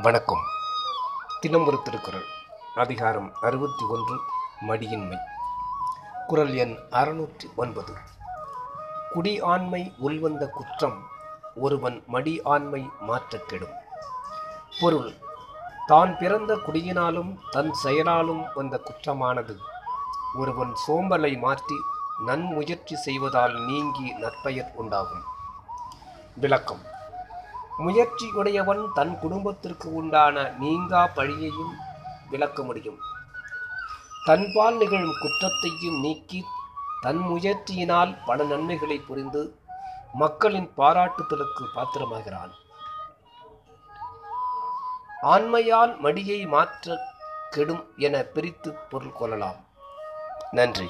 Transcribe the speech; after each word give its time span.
வணக்கம். 0.00 0.38
தினம் 1.40 1.66
ஒரு 1.66 1.82
திருக்குறள் 1.82 2.24
அதிகாரம் 2.74 3.32
அறுபத்தி 3.40 3.84
ஒன்று 3.84 4.20
மடியின்மை. 4.60 5.16
குரல் 6.26 6.54
எண் 6.54 6.78
அறுநூற்றி 6.90 7.54
ஒன்பது. 7.56 7.96
குடி 9.10 9.40
ஆண்மை 9.40 9.92
உள்வந்த 9.98 10.48
குற்றம் 10.48 11.02
ஒருவன் 11.54 12.04
மடி 12.06 12.40
ஆண்மை 12.44 12.90
மாற்றக் 13.00 13.48
கெடும். 13.48 13.72
பொருள் 14.80 15.14
தான் 15.86 16.18
பிறந்த 16.18 16.54
குடியினாலும் 16.54 17.38
தன் 17.50 17.72
செயலாலும் 17.72 18.44
வந்த 18.54 18.78
குற்றமானது. 18.78 19.58
ஒருவன் 20.34 20.74
சோம்பலை 20.88 21.38
மாற்றி 21.38 21.74
நன்முயற்சி 22.26 22.96
செய்வதால் 22.96 23.54
நீங்கி 23.54 24.12
நற்பெயர் 24.12 24.72
உண்டாகும். 24.74 25.22
விளக்கம். 26.34 26.91
முயற்சி 27.78 28.30
உடையவன் 28.30 28.88
தன் 28.94 29.18
குடும்பத்திற்கு 29.18 29.94
உண்டான 29.94 30.54
நீங்கா 30.58 31.10
பழியையும் 31.16 31.72
விளக்க 32.30 32.62
முடியும். 32.62 32.98
தன்பால் 34.24 34.76
நிகழும் 34.76 35.14
குற்றத்தையும் 35.20 36.00
நீக்கி 36.00 36.44
தன் 37.00 37.18
முயற்சியினால் 37.18 38.18
பல 38.26 38.44
நன்மைகளை 38.44 38.98
புரிந்து 38.98 39.58
மக்களின் 40.12 40.72
பாராட்டுதலுக்கு 40.76 41.64
பாத்திரமாகிறான். 41.74 42.50
ஆண்மையால் 45.22 46.00
மடியை 46.02 46.46
மாற்ற 46.46 46.98
கெடும் 47.50 47.92
என 47.96 48.22
பிரித்து 48.22 48.72
பொருள் 48.72 49.12
கொள்ளலாம். 49.12 49.56
நன்றி. 50.50 50.88